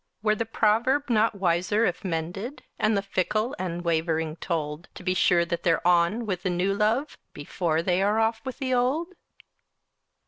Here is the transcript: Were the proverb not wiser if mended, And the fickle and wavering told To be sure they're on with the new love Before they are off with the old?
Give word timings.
Were 0.23 0.33
the 0.33 0.47
proverb 0.47 1.11
not 1.11 1.35
wiser 1.35 1.85
if 1.85 2.03
mended, 2.03 2.63
And 2.79 2.97
the 2.97 3.03
fickle 3.03 3.55
and 3.59 3.83
wavering 3.85 4.35
told 4.37 4.87
To 4.95 5.03
be 5.03 5.13
sure 5.13 5.45
they're 5.45 5.87
on 5.87 6.25
with 6.25 6.41
the 6.41 6.49
new 6.49 6.73
love 6.73 7.19
Before 7.33 7.83
they 7.83 8.01
are 8.01 8.17
off 8.19 8.41
with 8.43 8.57
the 8.57 8.73
old? 8.73 9.09